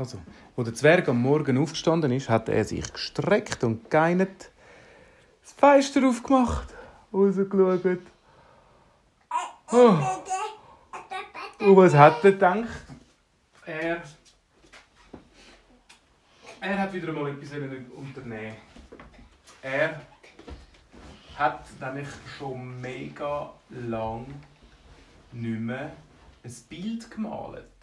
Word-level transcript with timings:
Also, 0.00 0.18
wo 0.56 0.62
der 0.62 0.72
Zwerg 0.72 1.10
am 1.10 1.20
Morgen 1.20 1.58
aufgestanden 1.58 2.10
ist, 2.10 2.30
hat 2.30 2.48
er 2.48 2.64
sich 2.64 2.90
gestreckt 2.90 3.62
und 3.64 3.90
geinert, 3.90 4.50
das 5.42 5.52
Fenster 5.52 6.08
aufgemacht, 6.08 6.68
rausgeschaut. 7.12 8.00
Oh. 9.70 9.98
Und 11.58 11.76
was 11.76 11.92
hat 11.92 12.24
er 12.24 12.32
gedacht? 12.32 12.86
Er, 13.66 14.02
er 16.62 16.78
hat 16.78 16.92
wieder 16.94 17.08
einmal 17.08 17.32
etwas 17.32 17.50
unternehmen. 17.94 18.56
Er 19.60 20.00
hat 21.36 21.66
nämlich 21.78 22.08
schon 22.38 22.80
mega 22.80 23.52
lang 23.68 24.24
nicht 25.32 25.60
mehr 25.60 25.92
ein 26.42 26.54
Bild 26.70 27.10
gemalt. 27.10 27.79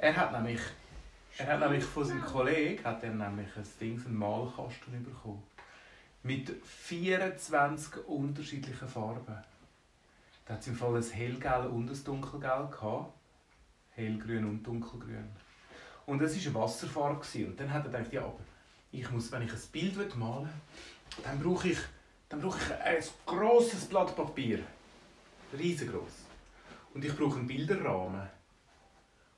Er 0.00 0.16
hat 0.16 0.30
nämlich, 0.30 0.60
er 1.38 1.46
hat 1.48 1.58
nämlich 1.60 1.82
von 1.82 2.04
seinem 2.04 2.24
Kollegen 2.24 2.84
hat 2.84 3.02
er 3.02 3.12
nämlich 3.12 3.48
ein 3.56 3.66
Ding, 3.80 4.00
einen 4.06 4.16
Malkasten 4.16 5.04
bekommen. 5.04 5.42
Mit 6.22 6.54
24 6.64 8.06
unterschiedlichen 8.06 8.86
Farben. 8.86 9.36
Da 10.46 10.54
hat 10.54 10.60
es 10.60 10.68
im 10.68 10.76
Fall 10.76 10.96
ein 10.96 11.02
hellgelb 11.02 11.72
und 11.72 11.90
ein 11.90 12.04
dunkelgelb 12.04 12.70
gehabt. 12.70 13.12
Hellgrün 13.90 14.44
und 14.44 14.62
dunkelgrün. 14.62 15.30
Und 16.06 16.22
es 16.22 16.36
war 16.36 16.46
eine 16.46 16.54
Wasserfarbe. 16.54 17.46
Und 17.46 17.58
dann 17.58 17.72
hat 17.72 17.84
er 17.86 17.90
gedacht, 17.90 18.12
ja, 18.12 18.22
aber 18.22 18.38
ich 18.92 19.10
muss, 19.10 19.32
wenn 19.32 19.42
ich 19.42 19.52
ein 19.52 19.60
Bild 19.72 20.16
malen 20.16 20.44
will, 20.44 21.22
dann 21.24 21.40
brauche 21.40 21.70
ich, 21.70 21.78
dann 22.28 22.40
brauche 22.40 22.58
ich 22.58 22.80
ein 22.84 23.02
grosses 23.26 23.86
Blatt 23.86 24.14
Papier. 24.14 24.60
Riesengroß. 25.58 26.26
Und 26.94 27.04
ich 27.04 27.16
brauche 27.16 27.38
einen 27.38 27.48
Bilderrahmen. 27.48 28.37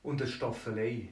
Und 0.03 0.21
eine 0.21 0.31
Staffelei. 0.31 1.09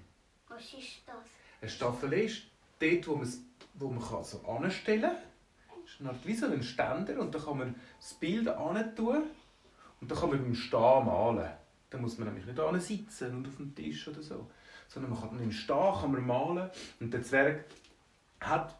Was 0.49 0.63
ist 0.63 1.03
das? 1.07 1.17
Eine 1.61 1.71
Staffelei 1.71 2.23
ist 2.23 2.43
dort, 2.79 3.09
wo 3.09 3.17
man, 3.17 3.33
wo 3.75 3.89
man 3.89 4.03
kann 4.03 4.25
so 4.25 4.41
anstellen 4.47 5.03
kann. 5.03 5.83
Das 5.85 5.95
ist 5.95 6.01
eine 6.01 6.11
Art 6.11 6.27
wie 6.27 6.35
so 6.35 6.47
ein 6.47 6.63
Ständer. 6.63 7.21
Und 7.21 7.35
da 7.35 7.39
kann 7.39 7.59
man 7.59 7.75
das 8.01 8.15
Bild 8.15 8.47
tun. 8.97 9.23
Und 10.01 10.11
dann 10.11 10.19
kann 10.19 10.31
man 10.31 10.43
beim 10.43 10.55
Stehen 10.55 11.05
malen. 11.05 11.51
Da 11.91 11.99
muss 11.99 12.19
man 12.19 12.29
nämlich 12.29 12.47
nicht 12.47 12.83
sitzen 12.83 13.37
und 13.37 13.49
auf 13.49 13.57
dem 13.57 13.75
Tisch 13.75 14.07
oder 14.09 14.23
so. 14.23 14.51
Sondern 14.89 15.13
man 15.13 15.21
kann 15.21 15.43
im 15.43 15.53
Stehen 15.53 15.95
kann 16.01 16.13
man 16.13 16.27
malen. 16.27 16.71
Und 17.01 17.13
der 17.13 17.23
Zwerg 17.23 17.65
hat, 18.41 18.75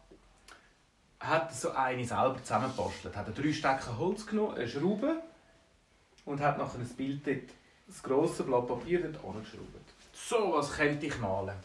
hat 1.19 1.53
so 1.53 1.71
eine 1.71 2.05
selber 2.05 2.41
zusammengebastelt. 2.41 3.15
Hat 3.15 3.37
drei 3.37 3.51
Stecken 3.51 3.97
Holz 3.97 4.25
genommen, 4.25 4.55
eine 4.55 4.67
Schraube 4.67 5.21
und 6.25 6.39
hat 6.39 6.57
nachher 6.57 6.79
ein 6.79 6.89
Bild 6.89 7.25
dort, 7.25 7.49
das 7.89 8.03
grosse 8.03 8.43
Blatt 8.43 8.67
Papier 8.67 9.01
dort 9.01 9.15
angeschraubt. 9.25 9.67
So 10.13 10.53
was 10.53 10.71
könnte 10.71 11.07
ich 11.07 11.17
malen. 11.19 11.55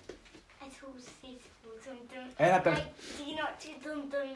Ein 0.60 0.68
Haus 0.68 1.02
ist 1.02 1.22
Haus 1.22 1.86
und 1.90 2.10
dann 2.10 2.30
Er 2.38 2.54
hat 2.54 2.66
dann, 2.66 2.74
ein 2.74 2.82
und 3.92 4.12
dann. 4.12 4.28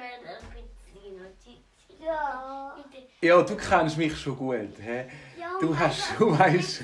Ja. 2.00 2.76
ja, 3.20 3.42
du 3.42 3.56
kennst 3.56 3.96
mich 3.96 4.16
schon 4.20 4.36
gut. 4.36 4.78
He? 4.78 5.02
Ja, 5.40 5.58
Du 5.60 5.76
hast, 5.76 6.12
du 6.18 6.38
weißt. 6.38 6.82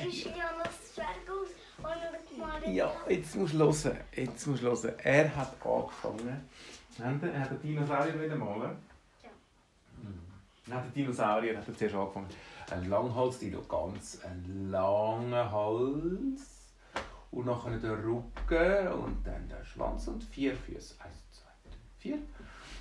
Er 0.00 0.08
ist 0.08 0.24
ja 0.24 0.32
noch 0.56 0.64
das 0.64 0.94
Zwerg 0.94 1.08
aus 1.28 1.48
und 1.78 2.02
er 2.02 2.18
gemalt. 2.28 2.66
Ja, 2.74 2.92
jetzt 3.08 3.36
musst 3.36 3.54
du 3.54 3.58
hören. 3.58 4.00
Jetzt 4.12 4.46
musst 4.46 4.62
du 4.62 4.66
hören. 4.66 4.94
Er 5.04 5.36
hat 5.36 5.54
angefangen. 5.64 6.48
Er 6.98 7.04
hat 7.40 7.50
einen 7.50 7.60
Dinosaurier 7.62 8.20
wieder 8.20 8.34
malen. 8.34 8.76
Hat 10.70 10.84
der 10.84 10.90
Dinosaurier 10.90 11.56
hat 11.56 11.68
er 11.68 11.76
zuerst 11.76 11.94
angefangen. 11.94 12.28
Ein 12.70 12.90
Langhalsdino, 12.90 13.62
ganz 13.62 14.20
ein 14.24 14.70
langer 14.70 15.50
Hals. 15.52 16.72
Und 17.30 17.46
nachher 17.46 17.78
der 17.78 17.98
Rücken 17.98 18.88
und 18.88 19.24
dann 19.24 19.48
der 19.48 19.64
Schwanz 19.64 20.08
und 20.08 20.24
vier 20.24 20.56
Füße. 20.56 20.94
Eins, 20.98 21.30
zwei, 21.30 21.50
drei, 21.64 21.76
vier. 21.98 22.18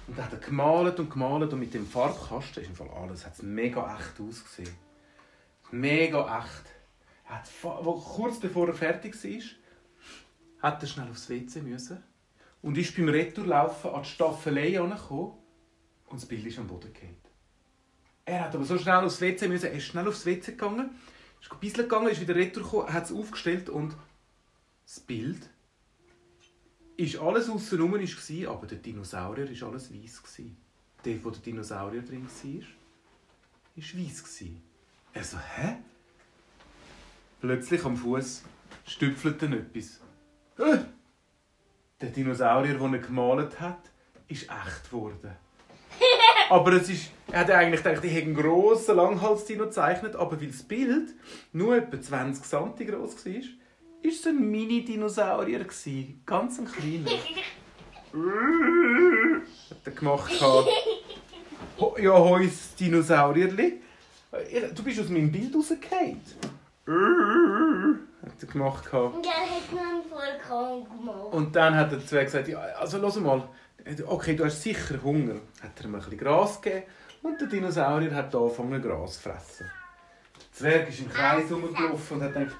Und 0.08 0.17
dann 0.17 0.25
hat 0.25 0.33
er 0.33 0.39
gemalt 0.39 1.00
und 1.00 1.09
gemalt 1.09 1.53
und 1.53 1.59
mit 1.59 1.73
dem 1.73 1.86
Farbkasten 1.86 2.64
ist 2.64 2.70
im 2.70 2.76
Fall 2.76 2.89
alles 2.89 3.26
hat's 3.26 3.42
mega 3.42 3.95
echt 3.95 4.20
ausgesehen. 4.20 4.76
Mega 5.71 6.39
echt. 6.39 6.65
Hat, 7.26 7.49
kurz 7.61 8.39
bevor 8.39 8.67
er 8.67 8.76
fertig 8.76 9.15
war, 9.23 10.71
hat 10.71 10.81
er 10.81 10.87
schnell 10.87 11.10
aufs 11.10 11.30
WC 11.30 11.61
müssen 11.61 12.04
und 12.61 12.77
ist 12.77 12.95
beim 12.95 13.10
Retourlaufen 13.10 13.92
an 13.92 14.04
die 14.04 14.10
Staffelei 14.10 14.80
angekommen 14.80 15.33
und 16.08 16.21
das 16.21 16.27
Bild 16.27 16.45
ist 16.45 16.60
am 16.60 16.67
Boden 16.67 16.93
gefallen. 16.93 17.24
Er 18.25 18.45
hat 18.45 18.55
aber 18.55 18.65
so 18.65 18.77
schnell 18.77 18.95
aufs 18.95 19.21
WC 19.21 19.47
müssen, 19.47 19.67
er 19.67 19.73
ist 19.73 19.86
schnell 19.86 20.08
aufs 20.08 20.25
WC 20.25 20.52
gegangen, 20.52 20.89
ist 21.39 21.52
ein 21.52 21.59
bisschen 21.59 21.83
gegangen, 21.83 22.09
ist 22.09 22.21
wieder 22.21 22.36
retour 22.36 22.63
gekommen, 22.63 22.91
hat 22.91 23.05
es 23.05 23.11
aufgestellt 23.11 23.69
und 23.69 23.95
das 24.86 24.99
Bild 24.99 25.49
ist 26.97 27.17
alles 27.17 27.49
außenrum 27.49 27.93
war, 27.93 28.52
aber 28.52 28.67
der 28.67 28.77
Dinosaurier 28.80 29.49
ist 29.49 29.63
alles 29.63 29.93
weiß. 29.93 30.21
Dort, 31.03 31.23
wo 31.23 31.30
der 31.30 31.41
Dinosaurier 31.41 32.02
drin 32.02 32.25
war, 32.25 32.61
ist 33.75 33.97
weiß. 33.97 34.43
Er 35.13 35.23
so, 35.23 35.37
hä? 35.37 35.77
Plötzlich 37.42 37.86
am 37.86 37.95
Fuß 37.95 38.43
stüpfelt 38.87 39.42
dann 39.42 39.53
etwas. 39.53 39.99
Äh! 40.57 40.80
Der 42.02 42.09
Dinosaurier, 42.09 42.77
den 42.77 42.93
er 42.93 42.99
gemalt 42.99 43.59
hat, 43.59 43.92
ist 44.27 44.43
echt 44.43 44.89
geworden. 44.89 45.36
Aber 46.50 46.73
es 46.73 46.89
ist, 46.89 47.11
er 47.32 47.42
hat 47.42 47.52
eigentlich 47.52 47.83
gedacht, 47.83 48.04
ich 48.04 48.11
hätte 48.14 48.26
einen 48.28 48.36
grossen 48.36 48.95
Langhalsdino 48.98 49.66
gezeichnet, 49.66 50.16
aber 50.16 50.39
weil 50.39 50.48
das 50.48 50.64
Bild 50.64 51.14
nur 51.54 51.76
etwa 51.78 52.00
20 52.02 52.44
cm 52.44 52.76
groß 52.88 53.26
war, 53.26 53.33
war 53.33 53.42
es 54.04 54.28
ein 54.28 54.52
Mini-Dinosaurier. 54.52 55.66
Ganz 56.26 56.60
ein 56.60 56.66
kleiner. 56.66 57.11
hat 59.70 59.78
er 59.86 59.92
gemacht. 59.92 60.32
Ho- 61.80 61.95
Ja, 62.00 62.39
das 62.39 62.76
Dinosaurierli. 62.76 63.82
Du 64.73 64.84
bist 64.84 65.00
aus 65.00 65.10
meinem 65.10 65.32
Bild 65.32 65.55
rausgefallen. 65.55 66.22
Hat 66.88 68.42
er 68.42 68.48
gemacht. 68.48 68.94
Und 68.94 69.26
er 69.26 69.32
hat 69.32 69.73
noch 69.73 69.82
einen 69.82 70.04
Vollkorn 70.10 70.86
gemacht. 70.98 71.34
Und 71.34 71.55
dann 71.55 71.76
hat 71.76 71.92
der 71.92 72.05
Zwerg 72.05 72.26
gesagt, 72.26 72.48
ja, 72.48 72.60
also 72.60 72.98
lass 73.00 73.20
mal, 73.20 73.48
okay, 74.08 74.36
du 74.36 74.46
hast 74.46 74.62
sicher 74.62 75.02
Hunger. 75.04 75.36
Hat 75.62 75.72
er 75.80 75.86
ihm 75.86 75.96
ein 75.96 76.02
bisschen 76.02 76.18
Gras 76.18 76.62
gegeben 76.62 76.86
und 77.23 77.40
der 77.40 77.48
Dinosaurier 77.48 78.14
hat 78.14 78.36
angefangen 78.36 78.82
Gras 78.82 79.14
zu 79.14 79.30
fressen. 79.30 79.70
Der 80.38 80.52
Zwerg 80.52 80.90
ist 80.90 81.00
im 81.00 81.10
Kreis 81.10 81.52
rumgelaufen 81.52 82.18
und 82.18 82.23
hat 82.23 82.34
gedacht, 82.34 82.56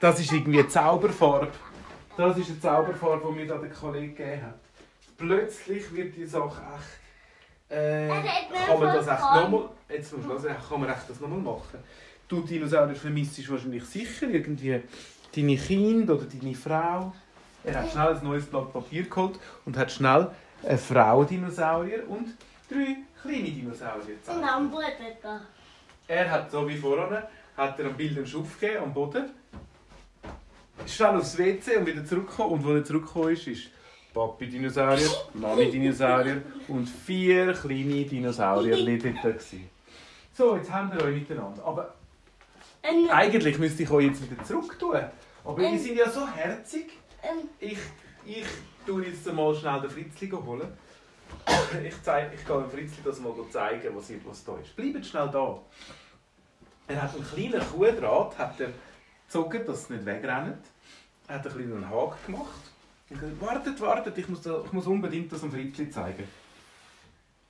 das 0.00 0.20
ist 0.20 0.32
irgendwie 0.32 0.60
eine 0.60 0.68
Zauberfarbe. 0.68 1.52
Das 2.16 2.36
ist 2.36 2.50
eine 2.50 2.60
Zauberfarbe, 2.60 3.28
die 3.28 3.34
mir 3.40 3.46
da 3.46 3.58
der 3.58 3.70
Kollege 3.70 4.12
gegeben 4.12 4.42
hat. 4.42 4.58
Plötzlich 5.16 5.92
wird 5.94 6.16
die 6.16 6.26
Sache 6.26 6.62
echt... 6.62 7.70
Äh, 7.70 8.08
kann 8.66 8.80
man 8.80 8.94
das 8.94 9.06
echt 9.06 9.20
nochmal... 9.20 9.68
Jetzt 9.88 10.16
musst 10.16 10.28
du 10.28 10.48
hören, 10.48 10.56
kann 10.68 10.80
man 10.80 10.90
echt 10.90 11.08
das 11.08 11.20
nochmal 11.20 11.38
machen? 11.38 11.78
Du 12.26 12.40
Dinosaurier 12.40 12.94
vermisst 12.94 13.50
wahrscheinlich 13.50 13.84
sicher 13.84 14.28
irgendwie 14.28 14.82
deine 15.34 15.56
Kinder 15.56 16.14
oder 16.14 16.24
deine 16.24 16.54
Frau. 16.54 17.12
Er 17.64 17.80
hat 17.80 17.90
schnell 17.90 18.16
ein 18.16 18.24
neues 18.24 18.46
Blatt 18.46 18.72
Papier 18.72 19.04
geholt 19.04 19.38
und 19.64 19.76
hat 19.76 19.90
schnell 19.90 20.30
eine 20.62 20.78
Frau-Dinosaurier 20.78 22.08
und 22.08 22.34
drei 22.68 22.96
kleine 23.22 23.50
Dinosaurier 23.50 23.94
Und 24.02 24.06
gezeigt. 24.06 24.42
dann 24.42 24.70
blutet 24.70 25.24
er. 26.08 26.30
Hat 26.30 26.50
so 26.50 26.68
wie 26.68 26.76
vorhin, 26.76 27.18
hat 27.56 27.78
er 27.78 27.86
am 27.86 27.96
Bild 27.96 28.16
einen 28.16 28.26
Schupf 28.26 28.58
gegeben 28.58 28.84
am 28.84 28.94
Boden, 28.94 29.30
ist 30.84 30.94
schnell 30.94 31.16
aufs 31.16 31.36
WC 31.36 31.76
und 31.76 31.86
wieder 31.86 32.04
zurückgekommen. 32.04 32.52
Und 32.52 32.66
als 32.66 32.80
er 32.80 32.84
zurückgekommen 32.84 33.32
ist, 33.32 33.46
ist 33.46 33.62
Papi 34.14 34.46
Dinosaurier, 34.48 35.10
Mami 35.34 35.70
Dinosaurier 35.70 36.42
und 36.68 36.86
vier 36.86 37.52
kleine 37.52 38.04
Dinosaurier 38.04 38.98
dort. 39.22 39.40
So, 40.32 40.56
jetzt 40.56 40.72
haben 40.72 40.92
wir 40.92 41.04
euch 41.04 41.16
miteinander. 41.16 41.62
Aber 41.64 41.94
Ein, 42.82 43.10
eigentlich 43.10 43.58
müsste 43.58 43.82
ich 43.82 43.90
euch 43.90 44.06
jetzt 44.06 44.30
wieder 44.30 44.42
zurück 44.44 44.78
tun. 44.78 44.96
Aber 45.44 45.70
die 45.70 45.78
sind 45.78 45.96
ja 45.96 46.08
so 46.08 46.26
herzig. 46.26 46.90
ein, 47.22 47.48
Ich, 47.58 47.78
ich 48.24 48.44
tue 48.88 49.06
jetzt 49.06 49.32
mal 49.32 49.54
schnell 49.54 49.80
den 49.82 49.90
Fritzli 49.90 50.30
holen. 50.30 50.68
Ich, 51.84 52.02
zeig, 52.02 52.32
ich 52.34 52.46
gehe 52.46 52.60
dem 52.60 52.70
Fritzli 52.70 53.02
das 53.04 53.20
mal 53.20 53.34
zeigen, 53.50 53.94
was, 53.94 54.08
hier- 54.08 54.20
da 54.46 54.56
ist. 54.56 54.74
Bleibt 54.74 55.04
schnell 55.04 55.28
da. 55.30 55.60
Er 56.86 57.02
hat 57.02 57.14
einen 57.14 57.26
kleinen 57.26 57.60
Kuhdraht 57.60 58.38
hat 58.38 58.58
er 58.60 58.70
gezogen, 59.26 59.66
dass 59.66 59.82
es 59.82 59.90
nicht 59.90 60.06
wegrennt. 60.06 60.64
Er 61.26 61.34
hat 61.34 61.46
einen 61.46 61.54
kleinen 61.54 61.90
Haken 61.90 62.32
gemacht. 62.32 62.62
Und 63.10 63.20
gesagt, 63.20 63.40
wartet, 63.42 63.80
wartet, 63.80 64.18
ich 64.18 64.28
muss, 64.28 64.40
da, 64.40 64.62
ich 64.64 64.72
muss 64.72 64.86
unbedingt 64.86 65.30
das 65.30 65.40
dem 65.42 65.52
Fritzli 65.52 65.90
zeigen. 65.90 66.24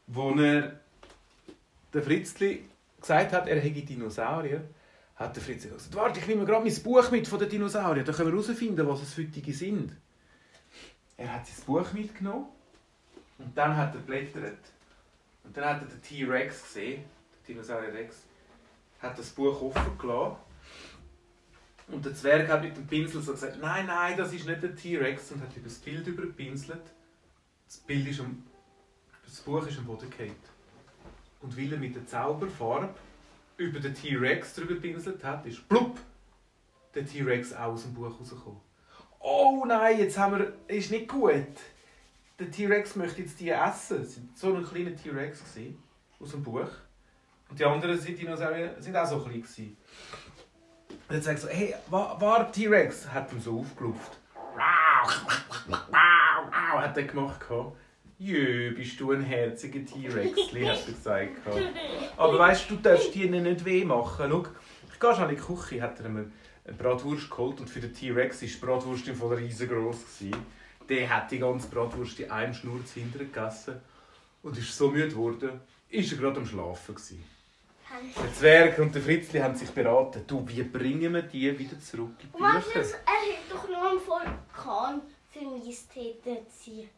Wo 0.08 0.30
er 0.32 0.80
der 1.94 2.02
Fritzli 2.02 2.64
gesagt 3.00 3.32
hat, 3.32 3.46
er 3.46 3.60
hätte 3.60 3.82
Dinosaurier, 3.82 4.62
hat 5.14 5.36
der 5.36 5.42
Fritzli 5.42 5.70
gesagt, 5.70 5.94
warte, 5.94 6.18
ich 6.18 6.26
nehme 6.26 6.44
gerade 6.44 6.64
mein 6.64 6.82
Buch 6.82 7.08
mit 7.12 7.28
von 7.28 7.38
den 7.38 7.48
Dinosauriern, 7.48 8.04
dann 8.04 8.14
können 8.14 8.32
wir 8.32 8.40
herausfinden, 8.40 8.88
was 8.88 9.02
es 9.02 9.14
für 9.14 9.24
die 9.24 9.52
sind. 9.52 9.92
Er 11.18 11.34
hat 11.34 11.46
sein 11.46 11.66
Buch 11.66 11.92
mitgenommen 11.92 12.46
und 13.38 13.56
dann 13.58 13.76
hat 13.76 13.94
er 13.94 14.00
blättert. 14.00 14.72
Und 15.42 15.56
dann 15.56 15.64
hat 15.64 15.82
er 15.82 15.88
den 15.88 16.00
T-Rex 16.00 16.62
gesehen, 16.62 17.02
den 17.02 17.54
Dinosaurier 17.54 17.92
Rex, 17.92 18.22
hat 19.00 19.18
das 19.18 19.30
Buch 19.30 19.60
offen 19.60 19.98
gelassen 19.98 20.36
Und 21.88 22.04
der 22.04 22.14
Zwerg 22.14 22.48
hat 22.48 22.62
mit 22.62 22.76
dem 22.76 22.86
Pinsel 22.86 23.20
so 23.20 23.32
gesagt, 23.32 23.58
nein, 23.60 23.86
nein, 23.86 24.16
das 24.16 24.32
ist 24.32 24.46
nicht 24.46 24.62
der 24.62 24.76
T-Rex 24.76 25.32
und 25.32 25.42
hat 25.42 25.56
über 25.56 25.64
das 25.64 25.78
Bild 25.78 26.06
überpinselt. 26.06 26.92
Das 27.66 27.78
Bild 27.78 28.06
ist 28.06 28.20
am, 28.20 28.44
das 29.24 29.40
Buch 29.40 29.66
ist 29.66 29.78
am 29.78 29.86
Boden 29.86 30.08
gefallen. 30.08 30.36
Und 31.40 31.56
weil 31.56 31.72
er 31.72 31.78
mit 31.78 31.96
der 31.96 32.06
Zauberfarbe 32.06 32.94
über 33.56 33.80
den 33.80 33.94
T-Rex 33.94 34.54
drüber 34.54 34.76
pinselt 34.76 35.24
hat, 35.24 35.44
ist 35.46 35.68
plupp 35.68 35.98
der 36.94 37.04
T-Rex 37.04 37.52
auch 37.54 37.72
aus 37.72 37.82
dem 37.82 37.94
Buch 37.94 38.18
rausgekommen. 38.20 38.67
Oh 39.20 39.64
nein, 39.66 39.98
jetzt 39.98 40.18
haben 40.18 40.38
wir, 40.38 40.52
ist 40.68 40.90
nicht 40.90 41.08
gut. 41.08 41.46
Der 42.38 42.50
T-Rex 42.50 42.96
möchte 42.96 43.22
jetzt 43.22 43.40
die 43.40 43.50
essen. 43.50 44.02
Es 44.02 44.16
war 44.16 44.24
so 44.34 44.54
ein 44.54 44.64
kleiner 44.64 44.94
T-Rex 44.94 45.42
aus 46.20 46.30
dem 46.30 46.42
Buch. 46.42 46.70
Und 47.50 47.58
die 47.58 47.64
anderen 47.64 47.98
sind 47.98 48.18
Dinosaurier 48.18 48.76
sind 48.78 48.96
auch 48.96 49.06
so 49.06 49.18
klein 49.20 49.42
gewesen. 49.42 49.76
Und 51.08 51.14
jetzt 51.14 51.24
sagt 51.24 51.40
so, 51.40 51.48
hey, 51.48 51.74
war 51.88 52.52
T-Rex? 52.52 53.08
Hat 53.08 53.32
ihm 53.32 53.40
so 53.40 53.60
aufgeluft. 53.60 54.18
hat 56.80 56.96
er 56.96 57.02
gemacht. 57.04 57.40
Jö, 58.18 58.74
bist 58.74 58.98
du 59.00 59.12
ein 59.12 59.22
herziger 59.22 59.84
T-Rex, 59.84 60.36
hat 60.38 60.54
er 60.54 60.92
gesagt. 60.92 61.36
Aber 62.16 62.38
weißt 62.38 62.70
du, 62.70 62.74
du 62.74 62.82
darfst 62.82 63.14
ihnen 63.14 63.44
nicht 63.44 63.64
weh 63.64 63.84
machen. 63.84 64.26
Schau, 64.30 64.46
ich 64.92 65.00
gehe 65.00 65.14
schon 65.14 65.28
in 65.30 65.36
die 65.36 65.40
Küche, 65.40 65.82
hat 65.82 66.00
er 66.00 66.06
eine 66.06 66.32
Bratwurst 66.76 67.30
geholt 67.30 67.60
und 67.60 67.68
für 67.68 67.80
den 67.80 67.94
T-Rex 67.94 68.42
war 68.42 68.48
die 68.48 68.56
Bratwurst 68.56 69.08
voll 69.08 69.36
riesengroß. 69.36 69.98
Der 70.88 71.08
hat 71.08 71.30
die 71.30 71.38
ganze 71.38 71.68
Bratwurst 71.68 72.20
in 72.20 72.30
einem 72.30 72.54
Schnur 72.54 72.84
zu 72.84 73.00
gegessen 73.00 73.80
und 74.42 74.56
ist 74.56 74.76
so 74.76 74.90
müde 74.90 75.08
geworden, 75.08 75.60
ist 75.88 76.12
er 76.12 76.18
gerade 76.18 76.40
am 76.40 76.46
Schlafen. 76.46 76.94
Gewesen. 76.94 77.24
Der 78.22 78.34
Zwerg 78.34 78.78
und 78.78 78.94
der 78.94 79.02
Fritzli 79.02 79.40
haben 79.40 79.56
sich 79.56 79.70
beraten. 79.70 80.22
Du, 80.26 80.46
wie 80.46 80.62
bringen 80.62 81.14
wir 81.14 81.22
die 81.22 81.58
wieder 81.58 81.80
zurück 81.80 82.12
in 82.20 82.28
die 82.28 82.36
Bücher? 82.36 82.80
Er 82.80 82.82
hat 82.84 83.50
doch 83.50 83.68
nur 83.68 83.90
einen 83.90 84.00
Vulkan 84.06 85.00
vermisst 85.30 85.94
hätten 85.94 86.36
sie. 86.50 86.88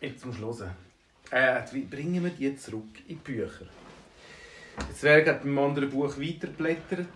Jetzt 0.00 0.26
musst 0.26 0.40
du 0.40 0.44
hören. 0.44 0.76
Äh, 1.30 1.62
wie 1.72 1.82
bringen 1.82 2.22
wir 2.22 2.30
die 2.30 2.56
zurück 2.56 3.00
in 3.08 3.20
die 3.24 3.32
Bücher? 3.32 3.66
Der 4.78 4.94
Zwerg 4.94 5.26
hat 5.28 5.42
beim 5.42 5.58
anderen 5.58 5.88
Buch 5.88 6.16
weiterblättert. 6.18 7.08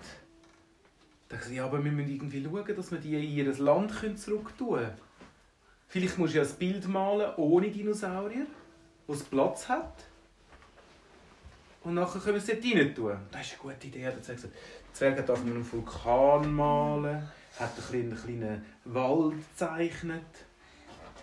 Da 1.31 1.37
dachte 1.37 1.55
ja, 1.55 1.65
aber 1.65 1.83
wir 1.83 1.93
müssen 1.93 2.11
irgendwie 2.11 2.43
schauen, 2.43 2.77
dass 2.77 2.91
wir 2.91 2.99
die 2.99 3.15
in 3.15 3.47
ihr 3.47 3.57
Land 3.59 3.93
zurück 4.19 4.53
können. 4.59 4.91
Vielleicht 5.87 6.19
du 6.19 6.27
ja 6.27 6.43
ein 6.43 6.55
Bild 6.59 6.89
malen 6.89 7.35
ohne 7.37 7.71
Dinosaurier, 7.71 8.47
es 9.07 9.23
Platz 9.23 9.69
hat. 9.69 10.05
Und 11.83 11.95
nachher 11.95 12.21
können 12.21 12.35
wir 12.35 12.43
es 12.43 12.47
dort 12.47 12.65
rein 12.65 12.95
tun. 12.95 13.17
Das 13.31 13.43
ist 13.43 13.53
eine 13.53 13.73
gute 13.73 13.87
Idee, 13.87 14.07
hat 14.07 14.15
er 14.15 14.35
gesagt. 14.35 14.43
Der 14.43 14.95
Zwerg 14.95 15.19
hat 15.19 15.31
auf 15.31 15.41
einem 15.41 15.73
Vulkan 15.73 16.53
malen, 16.53 17.29
hat 17.59 17.73
einen 17.77 17.87
kleinen, 17.89 18.23
kleinen 18.23 18.65
Wald 18.85 19.37
gezeichnet 19.53 20.23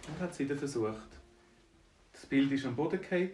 und 0.08 0.20
hat 0.22 0.32
es 0.32 0.40
wieder 0.40 0.56
versucht. 0.56 1.10
Das 2.14 2.26
Bild 2.26 2.50
ist 2.54 2.66
am 2.66 2.78
Boden 2.78 3.02
gefallen. 3.02 3.32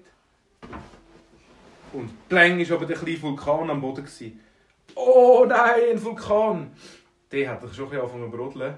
Und 1.93 2.29
pläng 2.29 2.59
ist 2.59 2.71
aber 2.71 2.87
der 2.87 2.97
kleine 2.97 3.21
Vulkan 3.21 3.69
am 3.69 3.79
Boden. 3.79 4.03
Gewesen. 4.03 4.39
Oh 4.95 5.45
nein, 5.47 5.81
ein 5.91 6.03
Vulkan! 6.03 6.71
Der 7.31 7.49
hat 7.49 7.61
schon 7.61 7.85
ein 7.85 7.89
bisschen 7.89 8.01
angefangen 8.01 8.31
zu 8.31 8.37
brodeln. 8.37 8.77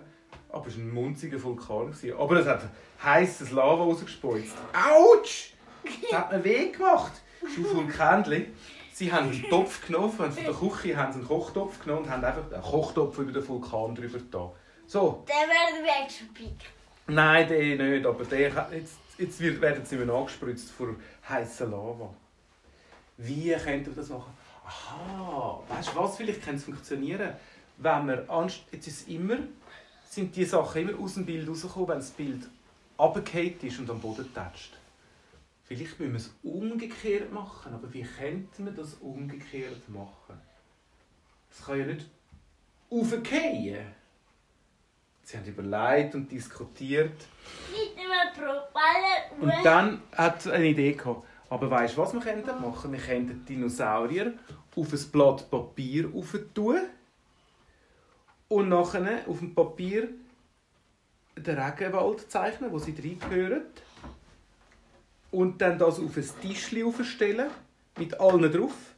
Aber 0.50 0.67
es 0.67 0.77
war 0.77 0.83
ein 0.83 0.94
munziger 0.94 1.41
Vulkan. 1.41 1.94
Aber 2.17 2.35
es 2.38 2.47
hat 2.47 2.62
heißes 3.03 3.51
Lava 3.51 3.83
rausgespeuzt. 3.83 4.56
Autsch! 4.73 5.53
Das 6.01 6.19
hat 6.19 6.31
mir 6.31 6.44
weh 6.44 6.69
gemacht. 6.69 7.12
Schaufel 7.41 7.79
und 7.79 7.89
Kändchen. 7.89 8.53
Sie 8.94 9.12
haben 9.12 9.29
einen 9.29 9.44
Topf 9.50 9.85
genommen, 9.85 10.09
von 10.09 10.33
der 10.33 10.53
Küche 10.53 10.95
haben 10.95 11.13
einen 11.13 11.27
Kochtopf 11.27 11.83
genommen 11.83 12.06
und 12.06 12.09
haben 12.09 12.23
einfach 12.23 12.50
einen 12.50 12.63
Kochtopf 12.63 13.19
über 13.19 13.33
den 13.33 13.45
Vulkan 13.45 13.94
drüber 13.94 14.19
da. 14.31 14.51
So. 14.88 15.25
Der 15.27 15.35
wird 15.35 15.85
wegspickt. 15.85 16.63
Nein, 17.07 17.47
der 17.47 17.75
nicht, 17.75 18.06
aber 18.06 18.23
der, 18.23 18.51
jetzt, 18.71 18.97
jetzt 19.17 19.39
werden 19.62 19.85
sie 19.85 19.95
immer 19.97 20.13
angespritzt 20.13 20.71
vor 20.71 20.95
heißer 21.27 21.65
Lava. 21.65 22.13
Wie 23.17 23.53
könnt 23.53 23.88
ihr 23.88 23.94
das 23.94 24.09
machen? 24.09 24.33
Aha, 24.65 25.62
weißt 25.67 25.94
du 25.94 26.00
was? 26.00 26.17
Vielleicht 26.17 26.44
kann 26.44 26.56
es 26.56 26.63
funktionieren, 26.63 27.33
wenn 27.77 28.06
man 28.06 28.29
anst 28.29 28.63
jetzt 28.71 28.88
ist 28.88 29.07
immer 29.07 29.38
sind 30.15 30.35
die 30.35 30.45
Sachen 30.45 30.88
immer 30.88 31.00
aus 31.00 31.15
dem 31.15 31.25
Bild 31.25 31.47
rausgekommen, 31.47 31.89
wenn 31.89 31.97
das 31.97 32.12
Bild 32.12 32.50
abgekehrt 32.97 33.63
ist 33.63 33.79
und 33.79 33.89
am 33.89 34.00
Boden 34.00 34.33
tätscht. 34.33 34.77
Vielleicht 35.65 36.00
müssen 36.00 36.13
wir 36.13 36.19
es 36.19 36.33
umgekehrt 36.44 37.33
machen, 37.33 37.73
aber 37.73 37.91
wie 37.94 38.03
könnte 38.03 38.62
man 38.62 38.75
das 38.75 38.94
umgekehrt 38.95 39.89
machen? 39.89 40.39
Es 41.51 41.65
kann 41.65 41.79
ja 41.79 41.85
nicht 41.85 42.07
aufgehen. 42.89 43.85
Sie 45.23 45.38
haben 45.38 45.45
überlegt 45.45 46.15
und 46.15 46.31
diskutiert. 46.31 47.19
Und 49.41 49.65
dann 49.65 50.01
hat 50.12 50.44
sie 50.44 50.53
eine 50.53 50.67
Idee 50.67 50.94
gehabt. 50.94 51.27
Aber 51.50 51.69
weißt 51.69 51.95
du, 51.95 52.01
was 52.01 52.13
wir 52.13 52.21
könnten 52.21 52.62
machen? 52.62 52.92
Wir 52.92 53.00
könnten 53.00 53.45
Dinosaurier 53.45 54.33
auf 54.75 54.94
ein 54.94 55.12
Blatt 55.12 55.50
Papier 55.50 56.09
tun 56.53 56.80
und 58.47 58.69
nachher 58.69 59.27
auf 59.27 59.39
dem 59.39 59.53
Papier 59.53 60.09
den 61.38 61.59
Regenwald 61.59 62.31
zeichnen, 62.31 62.71
wo 62.71 62.80
sie 62.80 62.95
reingehören 62.97 63.63
und 65.31 65.62
dann 65.62 65.77
das 65.77 66.00
auf 66.00 66.15
ein 66.15 66.30
Tischli 66.42 66.83
aufstellen, 66.83 67.50
mit 67.98 68.19
allen 68.19 68.51
drauf. 68.51 68.95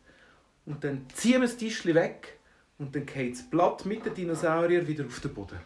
Und 0.65 0.83
dann 0.83 1.05
ziehen 1.13 1.41
wir 1.41 1.47
das 1.47 1.57
Tischli 1.57 1.95
weg 1.95 2.37
und 2.77 2.95
dann 2.95 3.05
geht 3.05 3.33
das 3.33 3.43
Blatt 3.43 3.85
mit 3.85 4.05
den 4.05 4.13
Dinosauriern 4.13 4.87
wieder 4.87 5.05
auf 5.05 5.19
den 5.19 5.33
Boden. 5.33 5.57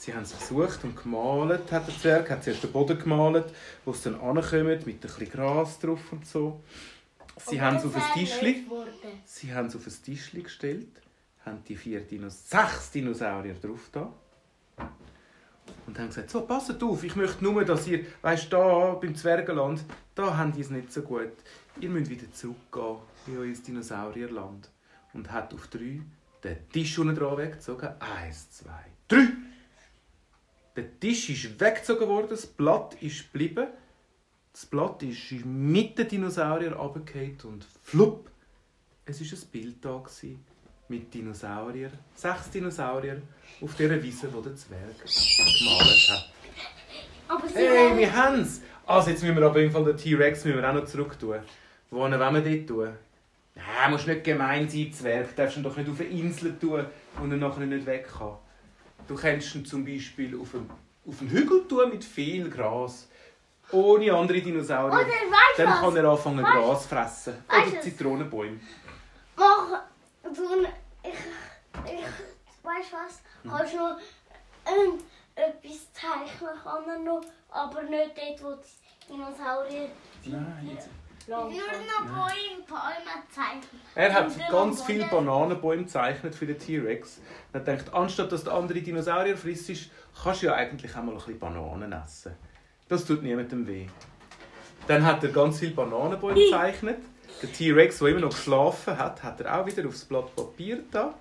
Sie 0.00 0.14
haben 0.14 0.22
es 0.22 0.32
versucht 0.32 0.82
und 0.82 0.96
gemalt, 0.96 1.70
hat 1.70 1.86
der 1.86 1.98
Zwerg, 1.98 2.30
hat 2.30 2.42
zuerst 2.42 2.62
den 2.62 2.72
Boden 2.72 2.98
gemalt, 2.98 3.52
wo 3.84 3.92
sie 3.92 4.04
dann 4.04 4.18
ankommen, 4.18 4.64
mit 4.64 4.86
ein 4.86 4.98
bisschen 4.98 5.30
Gras 5.30 5.78
drauf 5.78 6.00
und 6.10 6.26
so. 6.26 6.62
Sie 7.36 7.60
haben 7.60 7.76
es 7.76 7.84
auf 7.84 7.94
ein 7.94 8.02
Tischli, 8.14 8.64
sie 9.26 9.52
haben 9.52 9.66
es 9.66 9.76
auf 9.76 9.86
ein 9.86 9.92
Tischli 10.02 10.42
gestellt, 10.42 10.88
haben 11.44 11.62
die 11.68 11.76
vier 11.76 12.00
Dinos, 12.00 12.48
sechs 12.48 12.90
Dinosaurier 12.92 13.52
drauf 13.60 13.90
da 13.92 14.10
und 15.86 15.98
haben 15.98 16.06
gesagt, 16.06 16.30
so, 16.30 16.46
passt 16.46 16.82
auf, 16.82 17.04
ich 17.04 17.14
möchte 17.14 17.44
nur, 17.44 17.62
dass 17.66 17.86
ihr, 17.86 18.06
weißt 18.22 18.50
da 18.50 18.94
beim 18.94 19.14
Zwergenland, 19.14 19.84
da 20.14 20.34
haben 20.34 20.52
die 20.52 20.62
es 20.62 20.70
nicht 20.70 20.90
so 20.90 21.02
gut. 21.02 21.32
Ihr 21.78 21.90
müsst 21.90 22.10
wieder 22.10 22.32
zurückgehen 22.32 22.96
in 23.26 23.36
euer 23.36 23.52
Dinosaurierland. 23.52 24.70
Und 25.12 25.30
hat 25.30 25.52
auf 25.52 25.66
drei 25.66 26.00
den 26.42 26.68
Tisch 26.70 26.98
unten 26.98 27.16
dran 27.16 27.36
weggezogen. 27.36 27.90
Eins, 28.00 28.50
zwei, 28.50 28.86
drei! 29.06 29.49
Der 30.76 31.00
Tisch 31.00 31.30
ist 31.30 31.60
weggezogen 31.60 32.08
worden, 32.08 32.28
das 32.30 32.46
Blatt 32.46 32.94
ist 33.02 33.32
geblieben. 33.32 33.66
Das 34.52 34.66
Blatt 34.66 35.02
ist 35.02 35.32
mit 35.44 35.98
den 35.98 36.08
Dinosauriern 36.08 36.72
runtergefallen 36.74 37.38
und 37.44 37.66
flupp! 37.82 38.30
Es 39.04 39.20
war 39.20 39.38
ein 39.38 39.48
Bild 39.50 39.84
da. 39.84 39.98
Gewesen 39.98 40.44
mit 40.90 41.14
Dinosauriern, 41.14 41.92
sechs 42.14 42.50
Dinosaurier, 42.50 43.22
auf 43.62 43.74
dieser 43.76 44.02
Wiese, 44.02 44.26
die 44.26 44.42
der 44.42 44.56
Zwerg 44.56 44.98
gemalt 44.98 46.10
hat. 46.10 46.32
Aber 47.28 47.48
hey, 47.54 47.96
wir 47.96 48.12
haben 48.12 48.40
es! 48.40 48.60
Also 48.84 49.10
jetzt 49.10 49.22
müssen 49.22 49.36
wir 49.36 49.46
aber 49.46 49.62
im 49.62 49.70
Fall 49.70 49.84
den 49.84 49.96
T-Rex 49.96 50.44
auch 50.44 50.74
noch 50.74 50.84
zurück 50.84 51.16
tun. 51.18 51.38
Wo 51.90 52.00
wollen 52.00 52.12
wir 52.18 52.40
dort 52.40 52.66
tun? 52.66 52.88
Nein, 53.54 53.90
musst 53.90 54.08
nicht 54.08 54.24
gemein 54.24 54.68
sein, 54.68 54.92
Zwerg. 54.92 55.28
Du 55.28 55.42
darfst 55.42 55.56
ihn 55.56 55.62
doch 55.62 55.76
nicht 55.76 55.88
auf 55.88 56.00
eine 56.00 56.08
Insel 56.08 56.58
tun, 56.58 56.84
wo 57.16 57.24
er 57.24 57.36
nachher 57.36 57.66
nicht 57.66 57.86
weg 57.86 58.08
kann. 58.18 58.38
Du 59.10 59.16
kannst 59.16 59.56
ihn 59.56 59.66
zum 59.66 59.84
Beispiel 59.84 60.40
auf 60.40 60.54
einen, 60.54 60.70
auf 61.04 61.20
einen 61.20 61.30
Hügel 61.30 61.66
tun 61.66 61.90
mit 61.90 62.04
viel 62.04 62.48
Gras. 62.48 63.08
Ohne 63.72 64.14
andere 64.14 64.40
Dinosaurier. 64.40 65.00
Oder, 65.00 65.06
Dann 65.56 65.80
kann 65.80 65.96
er 65.96 66.04
anfangen, 66.04 66.44
weißt, 66.44 66.52
Gras 66.52 66.86
fressen. 66.86 67.34
Oder 67.48 67.80
Zitronenbäume. 67.80 68.60
Mach 69.34 69.82
so 70.32 70.42
ein 70.52 70.66
ich, 71.02 71.10
ich 71.92 72.64
weißt 72.64 72.92
was, 72.92 73.20
hm. 73.42 73.50
kannst 73.50 73.74
nur 73.74 73.98
ähm, 74.66 75.00
etwas 75.34 75.92
zeichnen 75.92 76.62
kann 76.62 76.88
er 76.88 76.98
noch, 77.00 77.20
aber 77.48 77.82
nicht 77.82 78.12
dort, 78.16 78.42
wo 78.44 78.62
die 78.62 79.12
Dinosaurier 79.12 79.88
Nein, 80.24 80.70
jetzt. 80.72 80.88
Nur 81.28 81.44
noch 81.44 81.50
Bäume, 81.50 82.64
Bäume 82.66 83.22
zeichnen. 83.30 83.80
Er 83.94 84.12
hat 84.12 84.50
ganz 84.50 84.82
viele 84.82 85.06
Bananenbäume 85.06 85.84
gezeichnet 85.84 86.34
für 86.34 86.46
den 86.46 86.58
T-Rex. 86.58 87.20
Er 87.52 87.60
denkt, 87.60 87.92
anstatt 87.94 88.32
dass 88.32 88.44
der 88.44 88.54
andere 88.54 88.80
Dinosaurier 88.80 89.36
frisst, 89.36 89.90
kannst 90.22 90.42
du 90.42 90.46
ja 90.46 90.54
eigentlich 90.54 90.94
auch 90.96 91.02
mal 91.02 91.12
ein 91.12 91.18
bisschen 91.18 91.38
Bananen 91.38 91.92
essen. 91.92 92.34
Das 92.88 93.04
tut 93.04 93.22
niemandem 93.22 93.66
weh. 93.66 93.86
Dann 94.86 95.04
hat 95.04 95.22
er 95.22 95.30
ganz 95.30 95.60
viele 95.60 95.72
Bananenbäume 95.72 96.34
gezeichnet. 96.34 96.98
Der 97.42 97.52
T-Rex, 97.52 97.98
der 97.98 98.08
immer 98.08 98.20
noch 98.20 98.30
geschlafen 98.30 98.98
hat, 98.98 99.22
hat 99.22 99.40
er 99.40 99.60
auch 99.60 99.66
wieder 99.66 99.86
aufs 99.86 100.04
Blatt 100.04 100.34
Papier 100.34 100.82
da, 100.90 101.14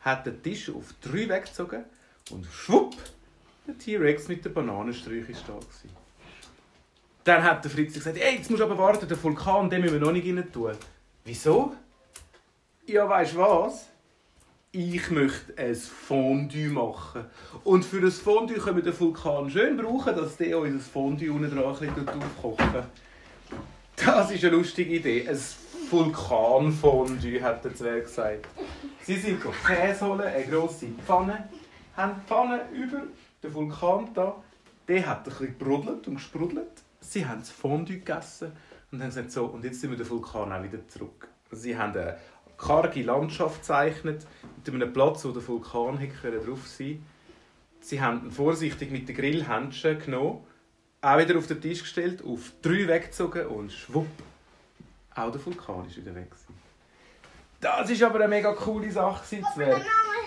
hat 0.00 0.26
den 0.26 0.42
Tisch 0.42 0.70
auf 0.70 0.94
drei 1.00 1.28
weggezogen 1.28 1.84
und 2.30 2.46
schwupp, 2.46 2.94
der 3.66 3.76
T-Rex 3.78 4.28
mit 4.28 4.44
der 4.44 4.50
Bananensträuche 4.50 5.32
ist 5.32 5.44
da. 5.46 5.54
Gewesen. 5.54 6.03
Dann 7.24 7.42
hat 7.42 7.64
der 7.64 7.70
Fritz 7.70 7.94
gesagt, 7.94 8.18
hey, 8.18 8.36
jetzt 8.36 8.50
musst 8.50 8.60
du 8.60 8.64
aber 8.64 8.78
warten, 8.78 9.08
der 9.08 9.22
Vulkan, 9.22 9.70
den 9.70 9.80
müssen 9.80 9.94
wir 9.94 10.00
noch 10.00 10.12
nicht 10.12 10.26
rein 10.26 10.52
tun. 10.52 10.72
Wieso? 11.24 11.74
Ja, 12.86 13.08
weißt 13.08 13.34
du 13.34 13.38
was? 13.38 13.86
ich 14.74 15.08
möchte 15.10 15.56
ein 15.56 15.76
Fondue 15.76 16.68
machen. 16.68 17.24
Und 17.62 17.84
für 17.84 18.00
das 18.00 18.18
Fondue 18.18 18.56
können 18.56 18.76
wir 18.78 18.82
den 18.82 18.98
Vulkan 18.98 19.48
schön 19.48 19.76
brauchen, 19.76 20.16
dass 20.16 20.36
der 20.36 20.58
unser 20.58 20.80
Fondue 20.80 21.30
unten 21.30 21.48
dran 21.48 21.76
ein 21.80 22.08
aufkochen 22.08 22.82
Das 23.94 24.32
ist 24.32 24.42
eine 24.42 24.56
lustige 24.56 24.96
Idee. 24.96 25.28
Ein 25.28 25.38
Vulkanfondue, 25.90 27.40
hat 27.40 27.64
der 27.64 27.72
Zwerg 27.76 28.06
gesagt. 28.06 28.48
Sie 29.02 29.14
sind 29.14 29.40
Käse 29.64 30.06
holen, 30.06 30.22
eine 30.22 30.44
grosse 30.44 30.88
Pfanne, 31.06 31.48
haben 31.96 32.20
die 32.20 32.26
Pfanne 32.26 32.62
über 32.72 33.02
den 33.44 33.54
Vulkan 33.54 34.08
da. 34.12 34.42
Der 34.88 35.06
hat 35.06 35.18
ein 35.18 35.24
bisschen 35.24 35.56
gebrodelt 35.56 36.08
und 36.08 36.16
gesprudelt. 36.16 36.82
Sie 37.10 37.26
haben 37.26 37.40
das 37.40 37.50
Fondue 37.50 37.98
gegessen 37.98 38.52
und 38.90 38.98
dann 38.98 39.08
gesagt, 39.08 39.32
so, 39.32 39.46
und 39.46 39.64
jetzt 39.64 39.80
sind 39.80 39.90
wir 39.90 39.98
den 39.98 40.08
Vulkan 40.08 40.52
auch 40.52 40.62
wieder 40.62 40.86
zurück. 40.88 41.28
Sie 41.50 41.76
haben 41.76 41.92
eine 41.92 42.18
karge 42.56 43.02
Landschaft 43.02 43.60
gezeichnet, 43.60 44.26
mit 44.64 44.74
einem 44.74 44.92
Platz, 44.92 45.24
wo 45.24 45.30
der 45.30 45.46
Vulkan 45.46 45.98
hätte 45.98 46.40
drauf 46.40 46.66
sein 46.66 47.04
Sie 47.84 48.00
haben 48.00 48.24
ihn 48.24 48.30
vorsichtig 48.30 48.90
mit 48.90 49.06
den 49.10 49.14
Grillhändchen 49.14 49.98
genommen, 49.98 50.42
auch 51.02 51.18
wieder 51.18 51.36
auf 51.36 51.46
den 51.46 51.60
Tisch 51.60 51.82
gestellt, 51.82 52.24
auf 52.24 52.52
drei 52.62 52.88
weggezogen 52.88 53.46
und 53.46 53.70
schwupp, 53.70 54.06
auch 55.14 55.30
der 55.30 55.44
Vulkan 55.44 55.86
ist 55.86 55.98
wieder 55.98 56.14
weg. 56.14 56.30
Das 57.60 57.90
ist 57.90 58.02
aber 58.02 58.20
eine 58.20 58.28
mega 58.28 58.54
coole 58.54 58.90
Sache. 58.90 59.42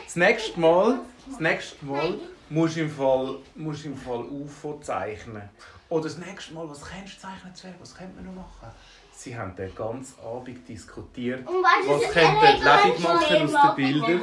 Das 0.03 0.15
nächste 0.15 0.59
Mal, 0.59 0.99
das 1.27 1.39
nächste 1.39 1.83
Mal 1.83 2.19
musst 2.51 2.75
du 2.75 2.81
im 2.81 2.91
Fall, 2.91 3.37
musst 3.55 3.85
im 3.85 3.97
Fall 3.97 4.25
UFO 4.25 4.79
zeichnen. 4.79 5.49
Oder 5.89 6.03
das 6.03 6.17
nächste 6.17 6.53
Mal, 6.53 6.69
was 6.69 6.81
kannst 6.81 7.15
du 7.15 7.19
zeichnen, 7.21 7.55
Zwerg? 7.55 7.75
Was 7.79 7.95
könnte 7.95 8.15
man 8.15 8.25
noch 8.25 8.33
machen? 8.33 8.71
Sie 9.13 9.37
haben 9.37 9.55
den 9.55 9.73
ganzen 9.73 10.19
Abend 10.19 10.67
diskutiert, 10.67 11.45
was 11.45 12.11
könnte 12.11 12.45
Lebung 12.45 13.03
machen 13.03 13.55
aus 13.55 13.75
den 13.75 13.75
Bildern. 13.75 14.21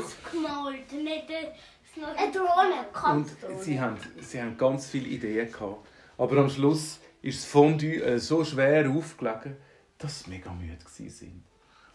Eine 2.16 2.32
Drohne, 2.32 3.16
Und 3.16 3.62
sie 3.62 3.80
haben, 3.80 3.96
sie 4.20 4.40
haben 4.40 4.58
ganz 4.58 4.86
viele 4.88 5.06
Ideen 5.08 5.50
gehabt. 5.50 5.86
Aber 6.18 6.36
am 6.38 6.50
Schluss 6.50 7.00
ist 7.22 7.42
das 7.42 7.50
Fondue 7.50 8.02
äh, 8.02 8.18
so 8.18 8.44
schwer 8.44 8.88
aufgelegen, 8.90 9.56
dass 9.98 10.20
sie 10.20 10.30
mega 10.30 10.50
müde 10.52 10.76
waren. 10.84 11.44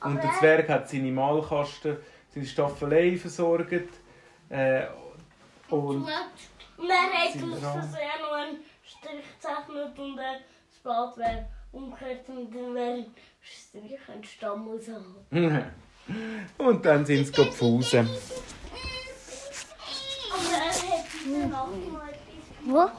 Und 0.01 0.23
der 0.23 0.31
Zwerg 0.39 0.69
hat 0.69 0.89
seine 0.89 1.11
Malkasten, 1.11 1.97
seine 2.33 2.45
Staffelei 2.45 3.17
versorgt. 3.17 3.89
Äh, 4.49 4.87
und 5.69 6.07
und 6.77 6.89
er 6.89 7.11
hat 7.11 7.27
aus 7.27 7.59
Versehen 7.59 8.21
noch 8.21 8.31
einen 8.31 8.57
gezeichnet 9.01 9.99
und 9.99 10.17
das 10.17 10.79
Blatt 10.83 11.17
wäre 11.17 11.47
umgekehrt 11.71 12.27
und 12.29 12.53
dann 12.53 12.75
wäre 12.75 13.05
Strich 13.41 13.99
ein 14.07 14.23
Stamm 14.23 14.67
rausgekommen. 14.67 15.63
und 16.57 16.85
dann 16.85 17.05
sind 17.05 17.25
sie 17.25 17.31
gepfusen. 17.31 18.09
Aber 20.31 20.53
er 20.53 20.69
hat 20.69 20.83
in 21.25 21.31
der 21.33 21.47
Nacht 21.47 21.69
etwas 21.69 22.39
Wo? 22.65 22.89